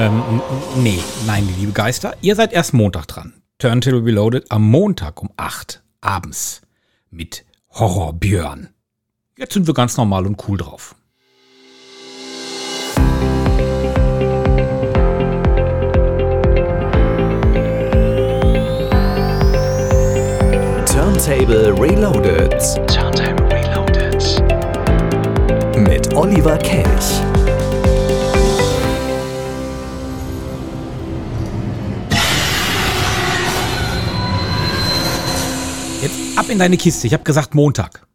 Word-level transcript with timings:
Ähm, 0.00 0.40
nee, 0.76 0.98
nein, 1.26 1.46
liebe 1.58 1.72
Geister, 1.72 2.14
ihr 2.22 2.34
seid 2.34 2.54
erst 2.54 2.72
Montag 2.72 3.06
dran. 3.06 3.34
Turntable 3.58 4.02
Reloaded 4.02 4.50
am 4.50 4.62
Montag 4.62 5.20
um 5.20 5.28
8 5.36 5.82
abends 6.00 6.62
mit 7.10 7.44
Horror 7.68 8.14
Björn. 8.14 8.70
Jetzt 9.36 9.52
sind 9.52 9.66
wir 9.66 9.74
ganz 9.74 9.98
normal 9.98 10.24
und 10.24 10.42
cool 10.48 10.56
drauf. 10.56 10.94
Turntable 20.86 21.78
Reloaded. 21.78 22.58
Turntable 22.88 23.46
Reloaded. 23.52 24.42
Mit 25.76 26.14
Oliver 26.14 26.56
Kelch. 26.56 27.20
Ab 36.40 36.48
in 36.48 36.58
deine 36.58 36.78
Kiste. 36.78 37.06
Ich 37.06 37.12
habe 37.12 37.22
gesagt 37.22 37.54
Montag. 37.54 38.06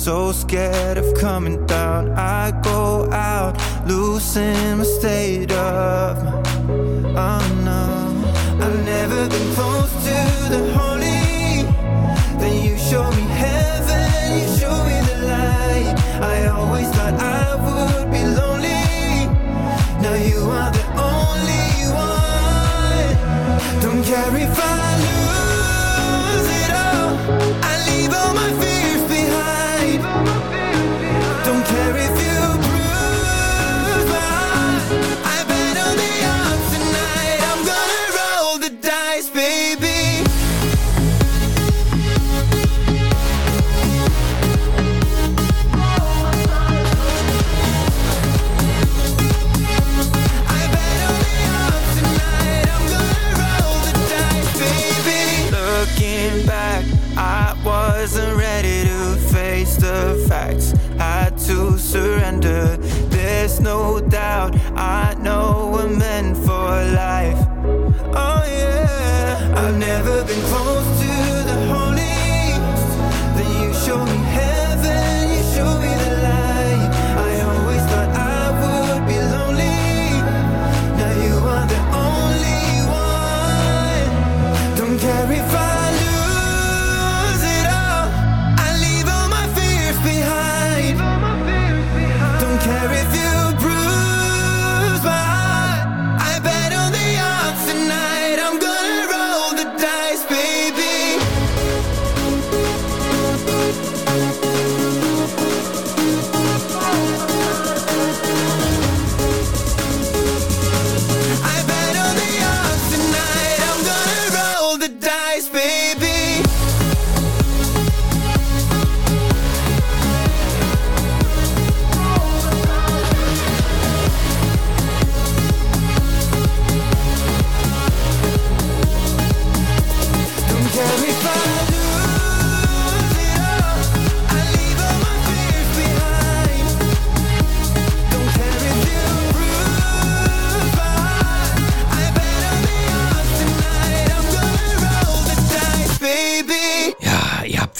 So 0.00 0.32
scared 0.32 0.96
of 0.96 1.14
coming 1.20 1.66
down. 1.66 2.12
I 2.12 2.58
go 2.62 3.12
out, 3.12 3.54
losing 3.86 4.78
my 4.78 4.84
state 4.84 5.52
of 5.52 6.24
mind. 6.24 6.46
Oh 7.18 7.60
no, 7.66 8.64
I've 8.64 8.82
never 8.82 9.28
been 9.28 9.54
close 9.54 9.92
to 10.06 10.18
the 10.54 10.72
holy. 10.72 11.68
Then 12.40 12.64
you 12.64 12.78
show 12.78 13.10
me 13.10 13.24
heaven, 13.44 14.40
you 14.40 14.48
show 14.58 14.72
me 14.88 14.96
the 15.10 15.16
light. 15.28 15.94
I 16.22 16.46
always 16.46 16.88
thought 16.92 17.12
I 17.20 17.56
would 17.66 18.10
be 18.10 18.24
lonely. 18.24 19.28
Now 20.00 20.14
you 20.14 20.40
are 20.48 20.72
the 20.72 20.84
only 21.12 21.92
one. 21.92 23.82
Don't 23.82 24.02
care 24.02 24.34
if 24.48 24.58
I. 24.58 25.09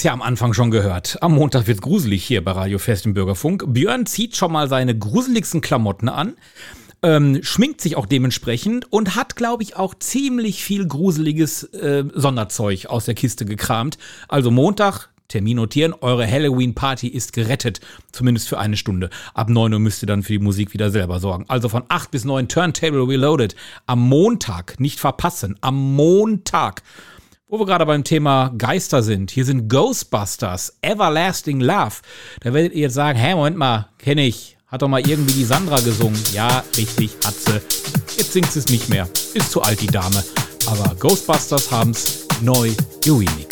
habt's 0.01 0.05
ja 0.07 0.13
am 0.15 0.23
Anfang 0.23 0.55
schon 0.55 0.71
gehört. 0.71 1.19
Am 1.21 1.35
Montag 1.35 1.67
wird's 1.67 1.83
gruselig 1.83 2.25
hier 2.25 2.43
bei 2.43 2.53
Radio 2.53 2.79
Fest 2.79 3.05
im 3.05 3.13
Bürgerfunk. 3.13 3.65
Björn 3.67 4.07
zieht 4.07 4.35
schon 4.35 4.51
mal 4.51 4.67
seine 4.67 4.97
gruseligsten 4.97 5.61
Klamotten 5.61 6.09
an, 6.09 6.39
ähm, 7.03 7.41
schminkt 7.43 7.83
sich 7.83 7.97
auch 7.97 8.07
dementsprechend 8.07 8.91
und 8.91 9.15
hat, 9.15 9.37
glaube 9.37 9.63
ich, 9.63 9.77
auch 9.77 9.93
ziemlich 9.93 10.65
viel 10.65 10.89
gruseliges 10.89 11.65
äh, 11.75 12.05
Sonderzeug 12.15 12.87
aus 12.87 13.05
der 13.05 13.15
Kiste 13.15 13.45
gekramt. 13.45 13.99
Also 14.27 14.51
Montag, 14.51 15.11
Termin 15.29 15.57
notieren, 15.57 15.93
eure 16.01 16.27
Halloween-Party 16.27 17.09
ist 17.09 17.35
gerettet. 17.35 17.81
Zumindest 18.11 18.49
für 18.49 18.59
eine 18.59 18.79
Stunde. 18.79 19.11
Ab 19.35 19.51
9 19.51 19.75
Uhr 19.75 19.81
müsst 19.81 20.03
ihr 20.03 20.07
dann 20.07 20.23
für 20.23 20.33
die 20.33 20.39
Musik 20.39 20.73
wieder 20.73 20.91
selber 20.91 21.21
sorgen. 21.21 21.45
Also 21.49 21.69
von 21.69 21.83
8 21.89 22.11
bis 22.11 22.25
9 22.25 22.49
Turntable 22.49 23.07
Reloaded. 23.07 23.55
Am 23.85 24.01
Montag, 24.01 24.81
nicht 24.81 24.99
verpassen, 24.99 25.57
am 25.61 25.95
Montag. 25.95 26.83
Wo 27.53 27.59
wir 27.59 27.67
gerade 27.67 27.85
beim 27.85 28.05
Thema 28.05 28.55
Geister 28.57 29.03
sind. 29.03 29.33
Hier 29.33 29.45
sind 29.45 29.69
Ghostbusters, 29.69 30.73
Everlasting 30.83 31.59
Love. 31.59 31.97
Da 32.43 32.55
werdet 32.55 32.75
ihr 32.75 32.83
jetzt 32.83 32.95
sagen, 32.95 33.19
hä, 33.19 33.35
Moment 33.35 33.57
mal, 33.57 33.89
kenne 33.99 34.25
ich. 34.25 34.57
Hat 34.69 34.83
doch 34.83 34.89
mal 34.89 35.01
irgendwie 35.05 35.35
die 35.35 35.45
Sandra 35.45 35.81
gesungen. 35.81 36.23
Ja, 36.33 36.63
richtig, 36.77 37.11
hat 37.25 37.35
sie. 37.35 37.61
Jetzt 38.17 38.35
singt 38.35 38.53
sie 38.53 38.61
es 38.61 38.69
nicht 38.69 38.89
mehr. 38.89 39.09
Ist 39.35 39.51
zu 39.51 39.63
alt, 39.63 39.81
die 39.81 39.89
Dame. 39.89 40.23
Aber 40.69 40.95
Ghostbusters 40.95 41.73
haben's 41.73 42.29
neu 42.41 42.71
geremixed. 43.03 43.50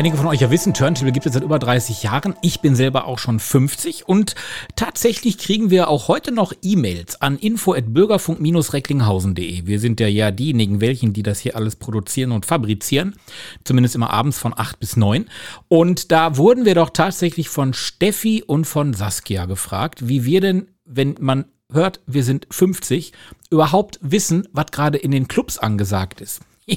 Einige 0.00 0.16
von 0.16 0.26
euch 0.28 0.40
ja 0.40 0.50
wissen, 0.50 0.72
Turntable 0.72 1.12
gibt 1.12 1.26
es 1.26 1.34
seit 1.34 1.42
über 1.42 1.58
30 1.58 2.04
Jahren. 2.04 2.34
Ich 2.40 2.62
bin 2.62 2.74
selber 2.74 3.04
auch 3.04 3.18
schon 3.18 3.38
50 3.38 4.08
und 4.08 4.34
tatsächlich 4.74 5.36
kriegen 5.36 5.68
wir 5.68 5.88
auch 5.88 6.08
heute 6.08 6.32
noch 6.32 6.54
E-Mails 6.62 7.20
an 7.20 7.36
info@bürgerfunk-recklinghausen.de. 7.36 9.66
Wir 9.66 9.78
sind 9.78 10.00
ja 10.00 10.06
ja 10.06 10.30
diejenigen, 10.30 10.80
welchen, 10.80 11.12
die 11.12 11.22
das 11.22 11.40
hier 11.40 11.54
alles 11.54 11.76
produzieren 11.76 12.32
und 12.32 12.46
fabrizieren, 12.46 13.16
zumindest 13.62 13.94
immer 13.94 14.08
abends 14.08 14.38
von 14.38 14.54
8 14.56 14.80
bis 14.80 14.96
9. 14.96 15.26
Und 15.68 16.10
da 16.10 16.38
wurden 16.38 16.64
wir 16.64 16.74
doch 16.74 16.88
tatsächlich 16.88 17.50
von 17.50 17.74
Steffi 17.74 18.42
und 18.46 18.64
von 18.64 18.94
Saskia 18.94 19.44
gefragt, 19.44 20.08
wie 20.08 20.24
wir 20.24 20.40
denn, 20.40 20.68
wenn 20.86 21.16
man 21.20 21.44
hört, 21.70 22.00
wir 22.06 22.24
sind 22.24 22.46
50, 22.50 23.12
überhaupt 23.50 23.98
wissen, 24.00 24.48
was 24.54 24.68
gerade 24.72 24.96
in 24.96 25.10
den 25.10 25.28
Clubs 25.28 25.58
angesagt 25.58 26.22
ist. 26.22 26.40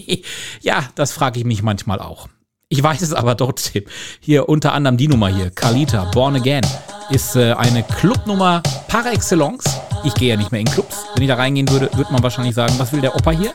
ja, 0.60 0.90
das 0.96 1.14
frage 1.14 1.40
ich 1.40 1.46
mich 1.46 1.64
manchmal 1.64 2.00
auch. 2.00 2.28
Ich 2.74 2.82
weiß 2.82 3.04
es 3.04 3.14
aber 3.14 3.38
trotzdem. 3.38 3.84
Hier 4.20 4.50
unter 4.50 4.74
anderem 4.74 4.98
die 4.98 5.08
Nummer 5.08 5.28
hier, 5.28 5.52
Carlita, 5.52 6.06
Born 6.06 6.38
Again, 6.38 6.66
ist 7.12 7.36
äh, 7.36 7.54
eine 7.54 7.84
Clubnummer 7.84 8.64
par 8.88 9.06
excellence. 9.06 9.66
Ich 10.04 10.16
gehe 10.16 10.30
ja 10.30 10.38
nicht 10.38 10.52
mehr 10.52 10.62
in 10.62 10.66
Clubs. 10.66 11.06
Wenn 11.14 11.22
ich 11.22 11.30
da 11.30 11.36
reingehen 11.36 11.70
würde, 11.70 11.92
würde 11.94 12.12
man 12.12 12.24
wahrscheinlich 12.24 12.56
sagen, 12.56 12.74
was 12.80 12.92
will 12.92 13.00
der 13.00 13.16
Opa 13.16 13.30
hier? 13.30 13.54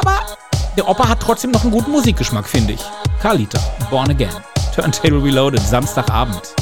Aber 0.00 0.22
der 0.74 0.88
Opa 0.88 1.06
hat 1.06 1.20
trotzdem 1.20 1.50
noch 1.50 1.64
einen 1.64 1.70
guten 1.70 1.90
Musikgeschmack, 1.90 2.48
finde 2.48 2.72
ich. 2.72 2.80
Carlita, 3.20 3.60
Born 3.90 4.08
Again, 4.08 4.32
Turntable 4.74 5.22
Reloaded, 5.22 5.60
Samstagabend. 5.60 6.54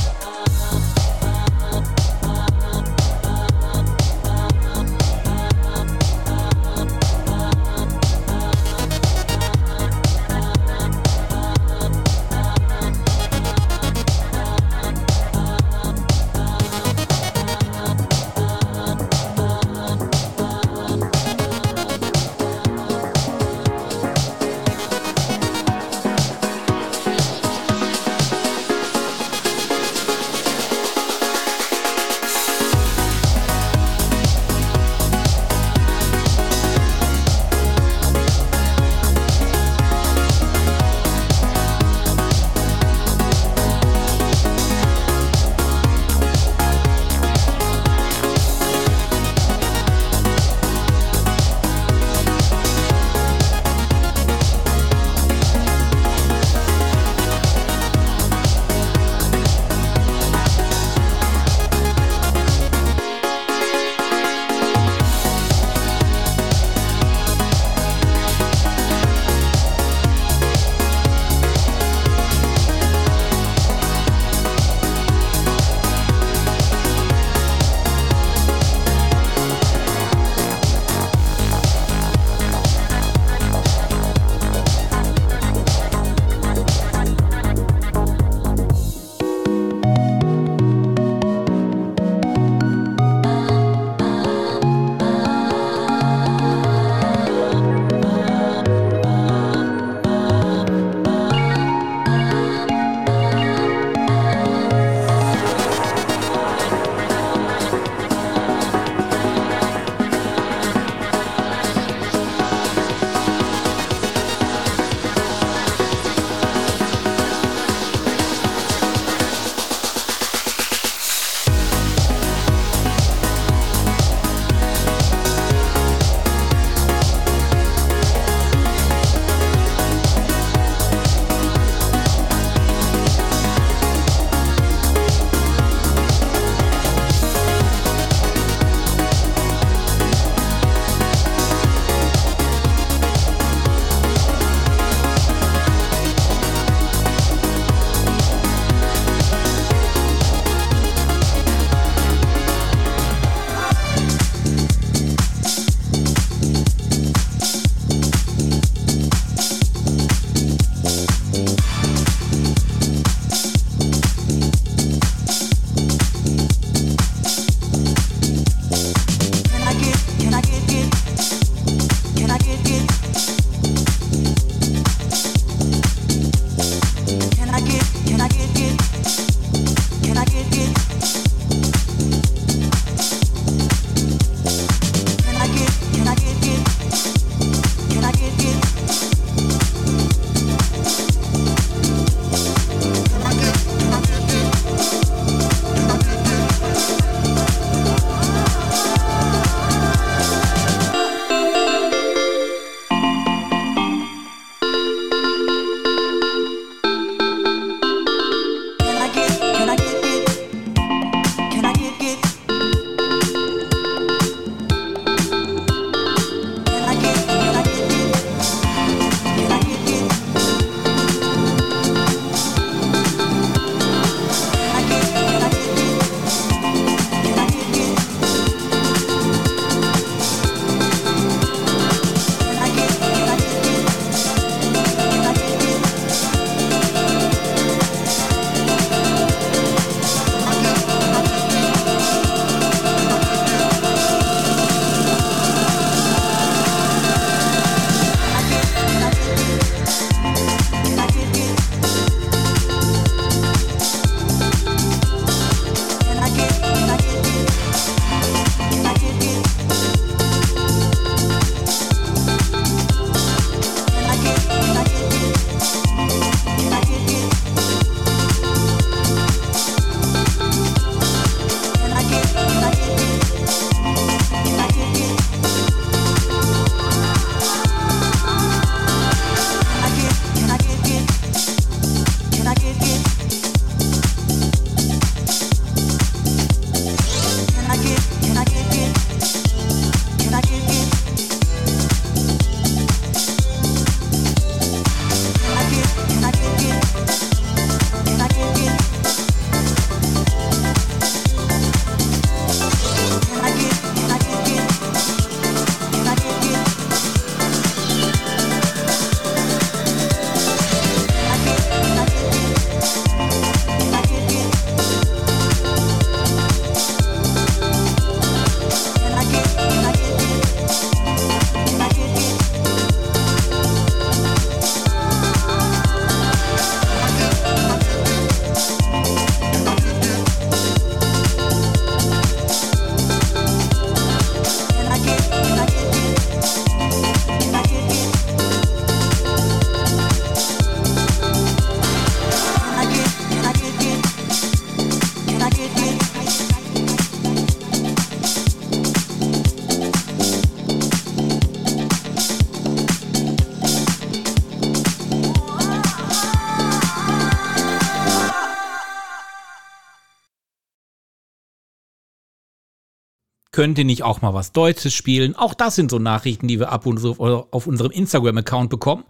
Könnt 363.55 363.79
ihr 363.79 363.85
nicht 363.85 364.03
auch 364.03 364.21
mal 364.21 364.35
was 364.35 364.51
Deutsches 364.51 364.93
spielen? 364.95 365.37
Auch 365.37 365.55
das 365.55 365.77
sind 365.77 365.88
so 365.88 366.01
Nachrichten, 366.01 366.49
die 366.49 366.59
wir 366.59 366.73
ab 366.73 366.87
und 366.87 366.99
zu 366.99 367.17
auf 367.21 367.69
unserem 367.69 367.93
Instagram-Account 367.93 368.69
bekommen. 368.69 369.05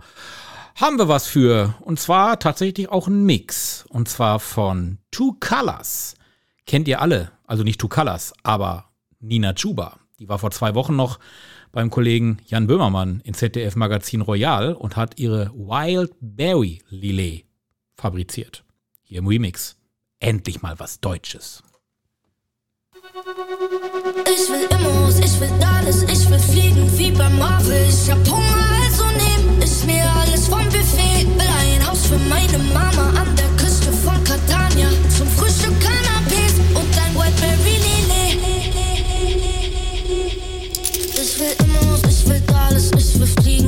Haben 0.75 0.99
wir 0.99 1.09
was 1.09 1.27
für. 1.27 1.75
Und 1.81 1.99
zwar 1.99 2.39
tatsächlich 2.39 2.91
auch 2.91 3.09
ein 3.09 3.25
Mix. 3.25 3.87
Und 3.89 4.07
zwar 4.07 4.41
von 4.41 4.99
Two 5.11 5.39
Colors. 5.41 6.17
Kennt 6.67 6.89
ihr 6.89 7.01
alle. 7.01 7.31
Also 7.47 7.63
nicht 7.63 7.81
Two 7.81 7.89
Colors, 7.89 8.35
aber 8.43 8.91
Nina 9.19 9.55
Chuba. 9.55 9.99
Die 10.19 10.29
war 10.29 10.39
vor 10.39 10.51
zwei 10.51 10.75
Wochen 10.75 10.95
noch 10.95 11.21
beim 11.73 11.89
Kollegen 11.89 12.37
Jan 12.45 12.67
Böhmermann 12.67 13.23
in 13.25 13.33
ZDF 13.33 13.77
Magazin 13.77 14.21
Royal 14.21 14.75
und 14.75 14.95
hat 14.95 15.19
ihre 15.19 15.53
Wild 15.55 16.13
Berry 16.21 16.83
Lillet 16.91 17.47
fabriziert. 17.97 18.63
Hier 19.05 19.21
im 19.21 19.27
Remix. 19.27 19.79
Endlich 20.21 20.61
mal 20.61 20.79
was 20.79 21.01
Deutsches. 21.01 21.63
Ich 24.37 24.51
will 24.51 24.67
Immos, 24.69 25.21
ich 25.21 25.41
will 25.41 25.53
alles, 25.63 26.03
ich 26.03 26.29
will 26.29 26.41
fliegen 26.41 26.91
wie 26.99 27.13
beim 27.13 27.39
Marvel. 27.39 27.87
Ich 27.89 28.11
hab 28.11 28.19
Hunger, 28.29 28.67
also 28.83 29.05
nehm 29.17 29.63
ich 29.63 29.85
mir 29.85 30.05
alles 30.21 30.49
vom 30.49 30.65
Buffet. 30.65 31.25
Will 31.39 31.53
ein 31.61 31.87
Haus 31.87 32.07
für 32.07 32.19
meine 32.29 32.59
Mama 32.73 33.13
an 33.21 33.29
der 33.37 33.49
Küste 33.57 33.93
von 33.93 34.19
Catania. 34.25 34.89
Zum 35.17 35.29
Frühstück 35.29 35.79
Cannabis 35.79 36.55
und 36.75 36.99
ein 36.99 37.15
Whiteberry 37.15 37.79
Lillet. 37.87 38.39
Ich 41.23 41.39
will 41.39 41.55
Immos, 41.65 42.01
ich 42.09 42.29
will 42.29 42.43
alles, 42.67 42.91
ich 42.99 43.21
will 43.21 43.29
fliegen 43.41 43.64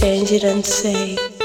Change 0.00 0.32
it 0.32 0.44
and 0.44 0.64
say 0.64 1.39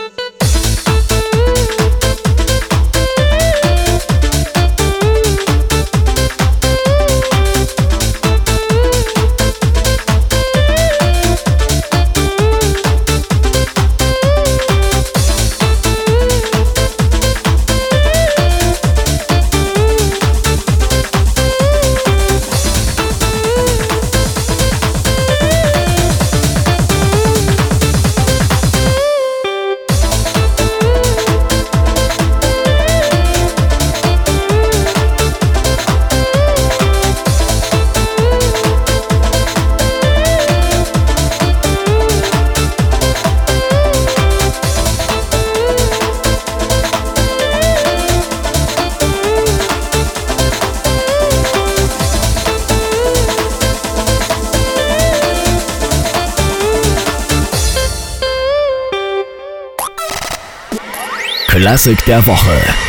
Klassik 61.66 62.06
der 62.06 62.24
Woche. 62.28 62.85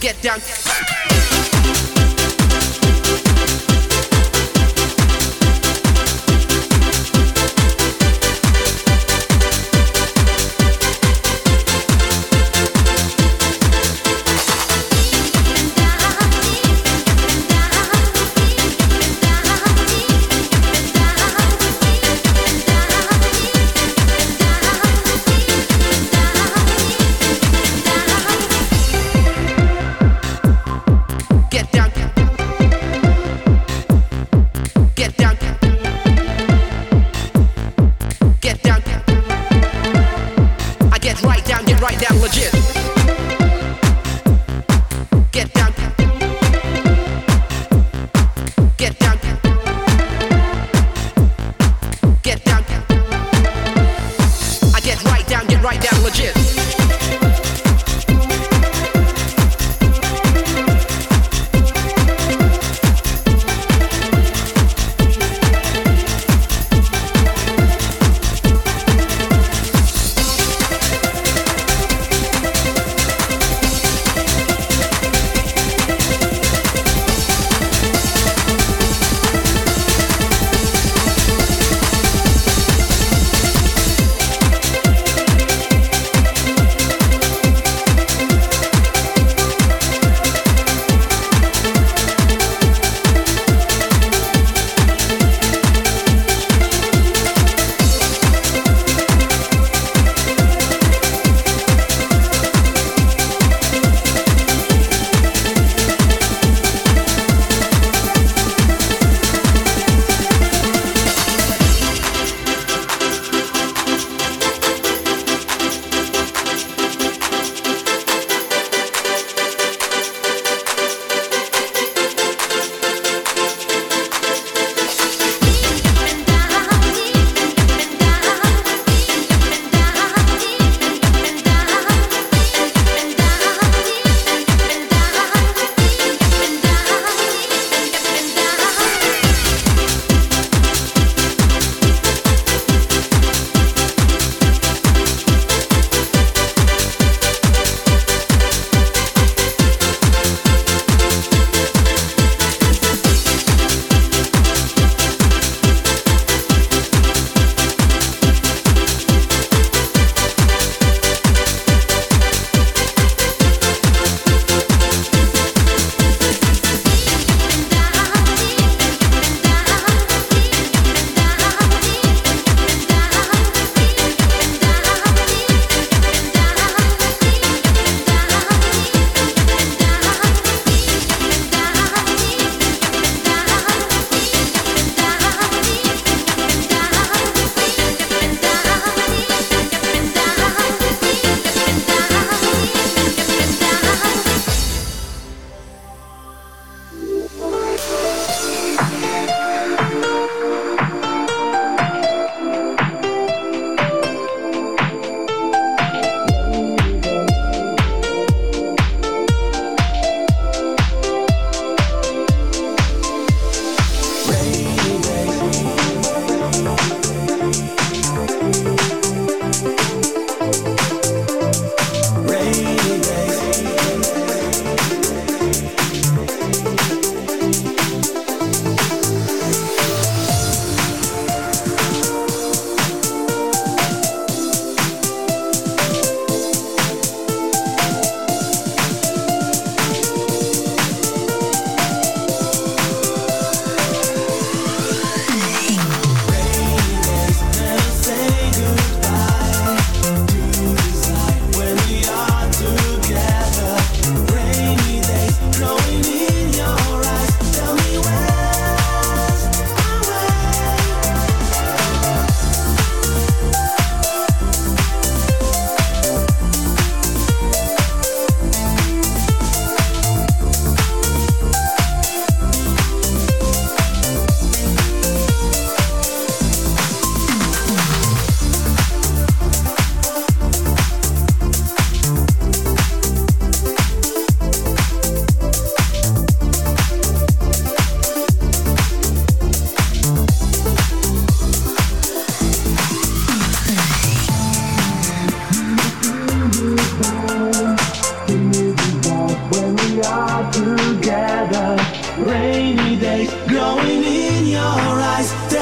get 0.00 0.20
down. 0.22 0.89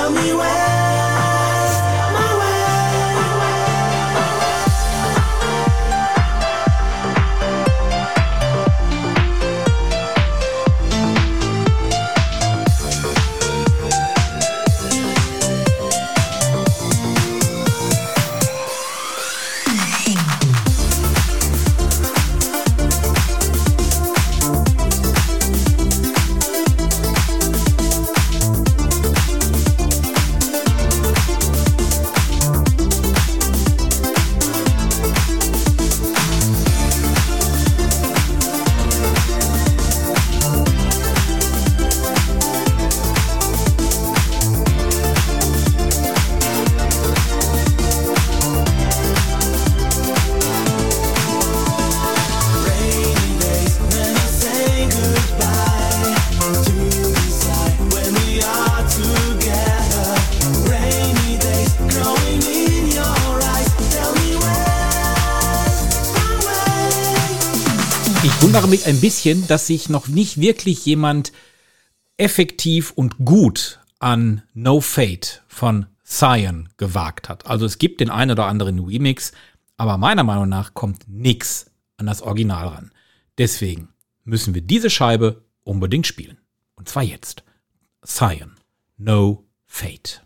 Tell 0.08 0.16
me 0.16 0.32
where's 0.32 0.67
mich 68.68 68.86
ein 68.86 69.00
bisschen, 69.00 69.46
dass 69.48 69.66
sich 69.66 69.88
noch 69.88 70.08
nicht 70.08 70.40
wirklich 70.40 70.84
jemand 70.86 71.32
effektiv 72.16 72.92
und 72.92 73.18
gut 73.24 73.80
an 73.98 74.42
No 74.54 74.80
Fate 74.80 75.42
von 75.48 75.86
Cyan 76.04 76.68
gewagt 76.76 77.28
hat. 77.28 77.46
Also 77.46 77.66
es 77.66 77.78
gibt 77.78 78.00
den 78.00 78.10
einen 78.10 78.32
oder 78.32 78.46
anderen 78.46 78.78
Remix, 78.78 79.32
aber 79.76 79.98
meiner 79.98 80.24
Meinung 80.24 80.48
nach 80.48 80.74
kommt 80.74 81.08
nix 81.08 81.70
an 81.96 82.06
das 82.06 82.22
Original 82.22 82.68
ran. 82.68 82.92
Deswegen 83.38 83.88
müssen 84.24 84.54
wir 84.54 84.62
diese 84.62 84.90
Scheibe 84.90 85.44
unbedingt 85.64 86.06
spielen. 86.06 86.38
Und 86.74 86.88
zwar 86.88 87.02
jetzt. 87.02 87.44
Cyan, 88.04 88.56
No 88.96 89.44
Fate. 89.66 90.22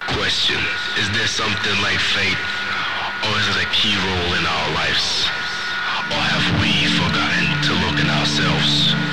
Question 0.00 0.81
Is 1.22 1.30
something 1.30 1.82
like 1.82 2.00
fate, 2.00 2.36
or 3.22 3.38
is 3.38 3.46
it 3.54 3.62
a 3.62 3.68
key 3.70 3.94
role 3.94 4.34
in 4.34 4.44
our 4.44 4.74
lives? 4.74 5.30
Or 6.10 6.18
have 6.18 6.60
we 6.60 6.88
forgotten 6.98 7.62
to 7.62 7.72
look 7.86 8.00
in 8.00 8.10
ourselves? 8.10 9.11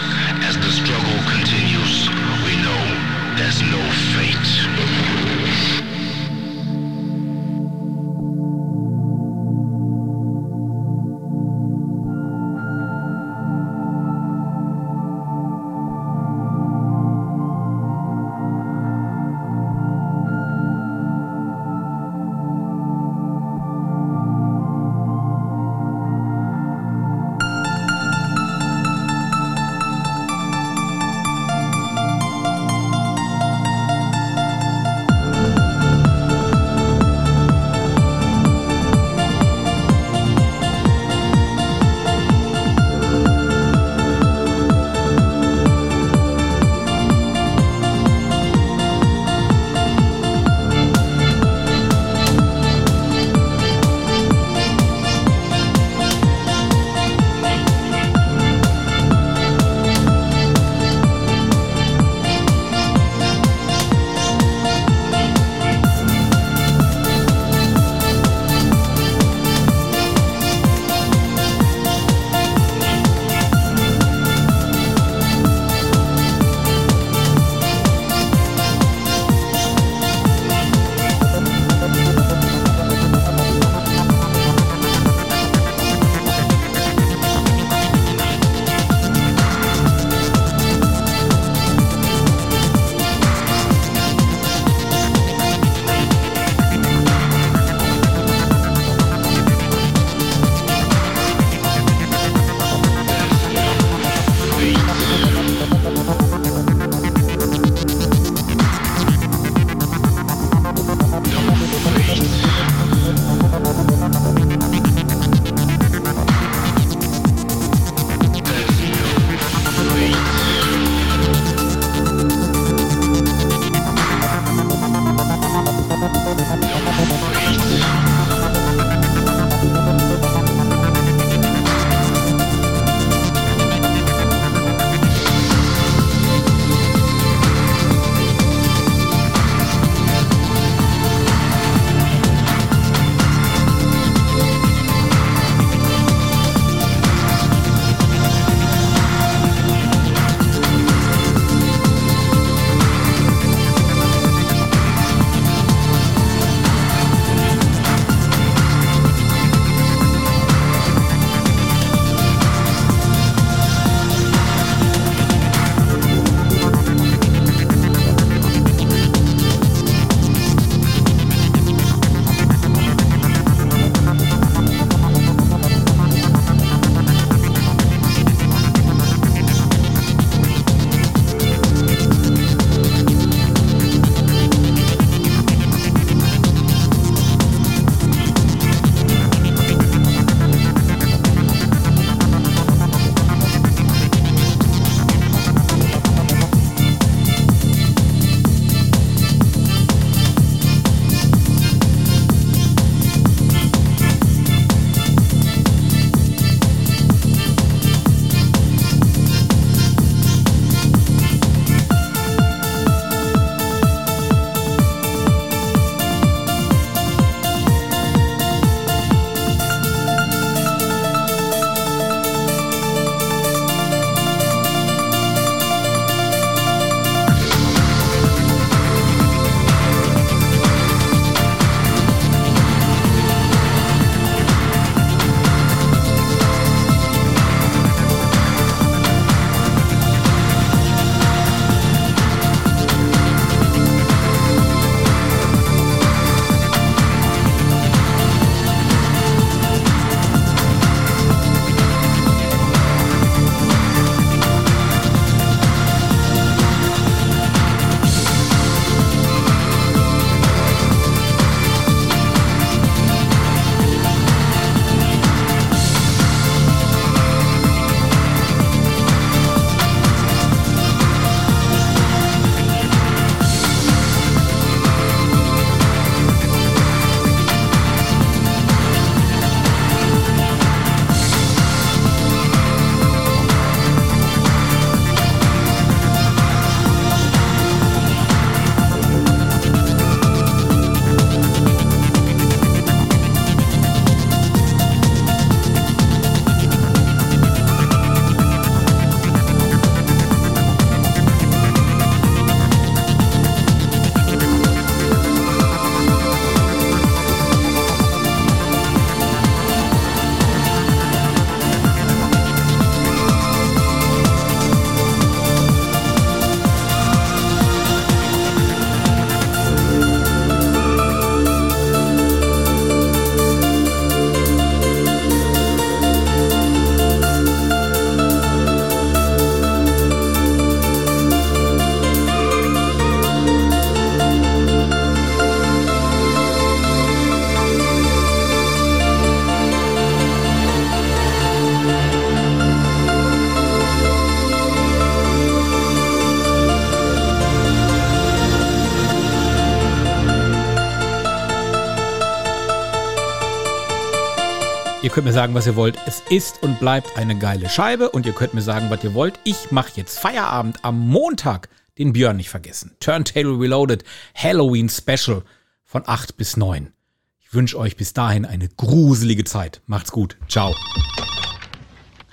könnt 355.20 355.28
mir 355.28 355.34
sagen, 355.34 355.54
was 355.54 355.68
ihr 355.68 355.76
wollt. 355.76 355.98
Es 356.06 356.24
ist 356.30 356.64
und 356.64 356.80
bleibt 356.80 357.18
eine 357.18 357.38
geile 357.38 357.68
Scheibe 357.68 358.10
und 358.10 358.26
ihr 358.26 358.32
könnt 358.32 358.54
mir 358.54 358.62
sagen, 358.62 358.90
was 358.90 359.04
ihr 359.04 359.14
wollt. 359.14 359.38
Ich 359.44 359.70
mache 359.70 359.92
jetzt 359.96 360.18
Feierabend 360.18 360.86
am 360.86 360.98
Montag. 360.98 361.68
Den 361.98 362.14
Björn 362.14 362.38
nicht 362.38 362.50
vergessen. 362.50 362.96
Turntable 363.02 363.60
Reloaded 363.60 364.06
Halloween 364.34 364.88
Special 364.88 365.44
von 365.84 366.04
8 366.06 366.38
bis 366.38 366.56
9. 366.56 366.94
Ich 367.38 367.54
wünsche 367.54 367.78
euch 367.78 367.98
bis 367.98 368.14
dahin 368.14 368.46
eine 368.46 368.70
gruselige 368.70 369.44
Zeit. 369.44 369.82
Macht's 369.88 370.14
gut. 370.14 370.38
Ciao. 370.48 370.74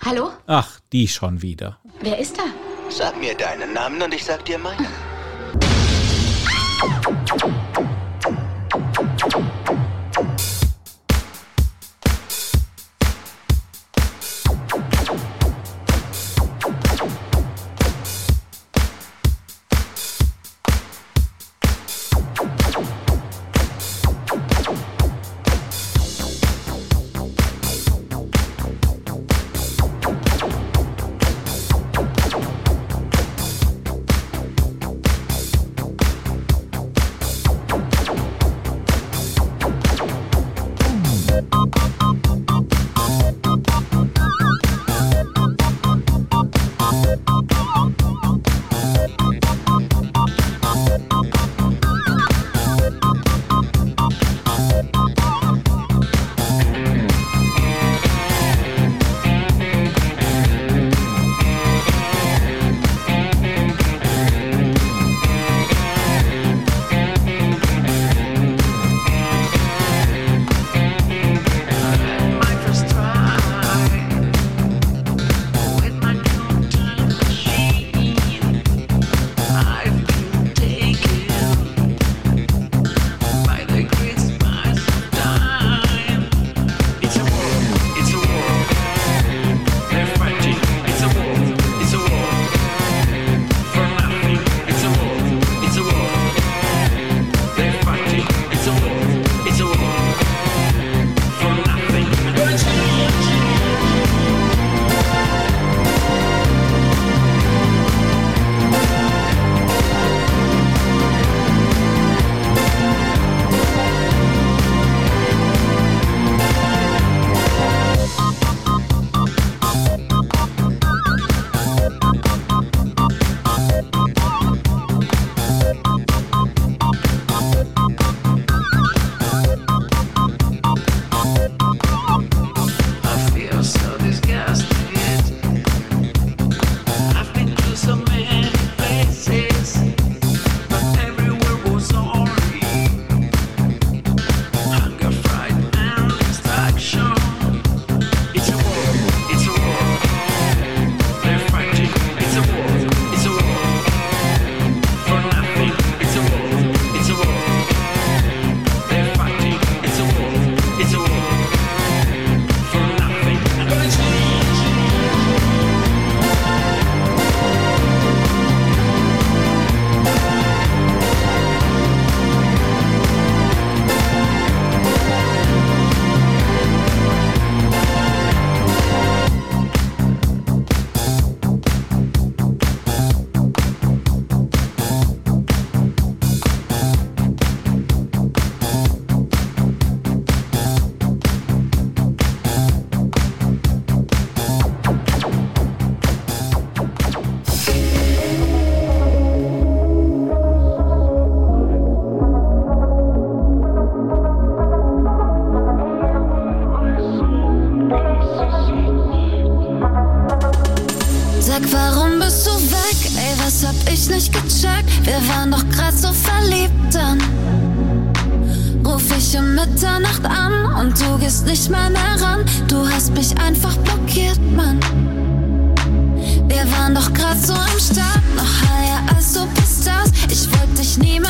Hallo? 0.04 0.30
Ach, 0.46 0.78
die 0.92 1.08
schon 1.08 1.42
wieder. 1.42 1.80
Wer 2.02 2.20
ist 2.20 2.38
da? 2.38 2.44
Sag 2.88 3.18
mir 3.18 3.34
deinen 3.34 3.72
Namen 3.72 4.00
und 4.00 4.14
ich 4.14 4.24
sag 4.24 4.44
dir 4.44 4.58
meinen. 4.58 4.86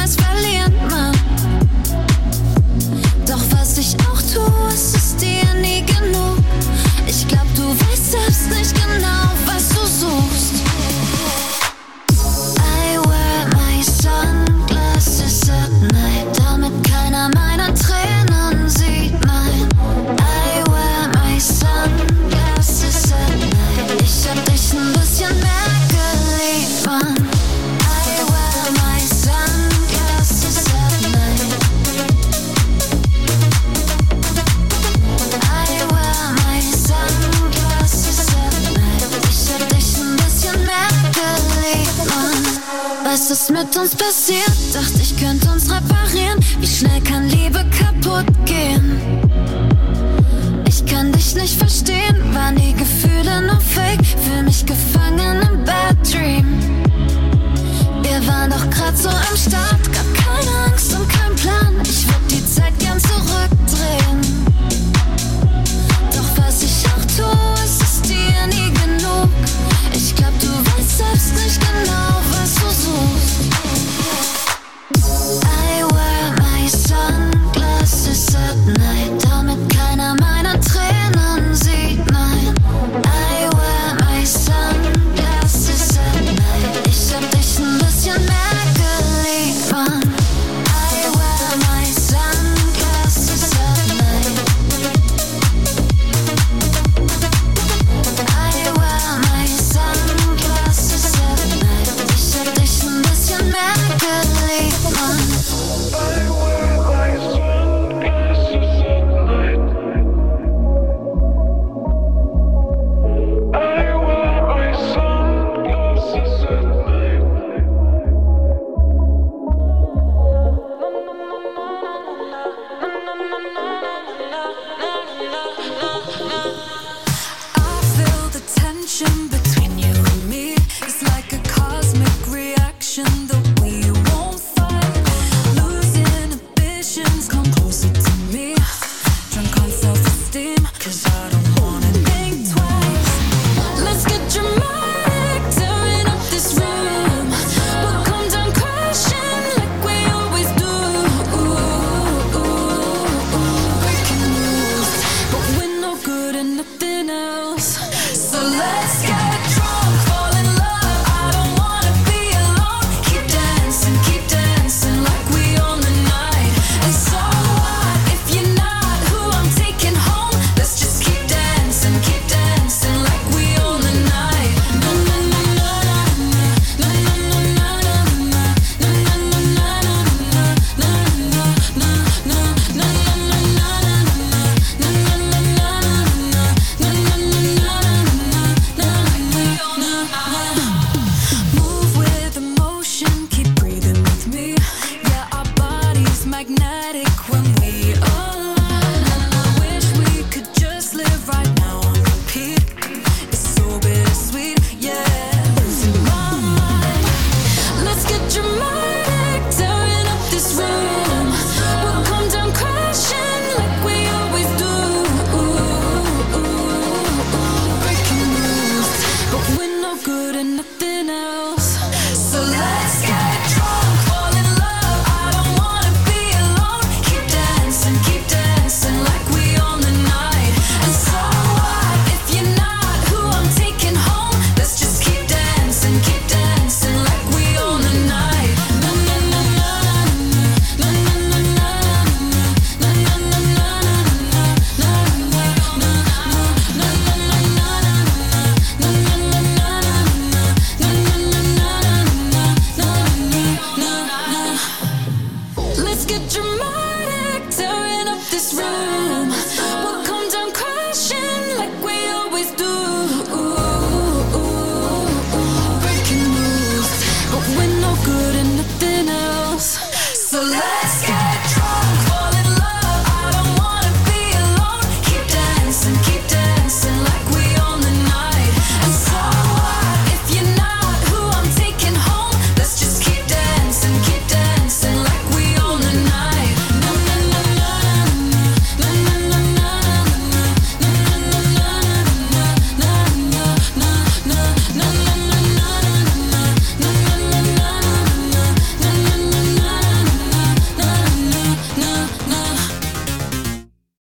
this 0.07 0.15
valley 0.15 0.56